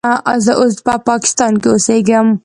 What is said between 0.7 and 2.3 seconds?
په پاکستان کې اوسیږم.